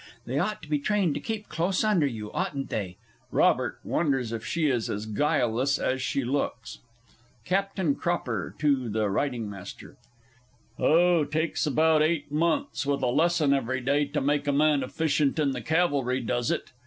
They 0.25 0.39
ought 0.39 0.63
to 0.63 0.67
be 0.67 0.79
trained 0.79 1.13
to 1.13 1.19
keep 1.19 1.47
close 1.47 1.83
under 1.83 2.07
you, 2.07 2.31
oughtn't 2.31 2.71
they? 2.71 2.97
[ROBERT 3.31 3.81
wonders 3.83 4.31
if 4.31 4.43
she 4.43 4.65
is 4.67 4.89
as 4.89 5.05
guileless 5.05 5.77
as 5.77 6.01
she 6.01 6.23
looks.] 6.25 6.79
CAPT. 7.45 7.99
CROPPER 7.99 8.55
(to 8.57 8.89
the 8.89 9.03
R. 9.03 9.19
M.) 9.19 9.63
Oh, 10.79 11.23
takes 11.23 11.67
about 11.67 12.01
eight 12.01 12.31
months, 12.31 12.83
with 12.83 13.03
a 13.03 13.11
lesson 13.11 13.53
every 13.53 13.79
day, 13.79 14.05
to 14.05 14.21
make 14.21 14.47
a 14.47 14.51
man 14.51 14.81
efficient 14.81 15.37
in 15.37 15.51
the 15.51 15.61
Cavalry, 15.61 16.19
does 16.19 16.49
it? 16.49 16.71